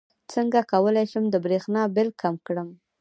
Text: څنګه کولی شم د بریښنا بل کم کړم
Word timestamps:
څنګه 0.33 0.59
کولی 0.71 1.05
شم 1.11 1.23
د 1.29 1.35
بریښنا 1.45 1.83
بل 1.95 2.07
کم 2.21 2.35
کړم 2.47 2.69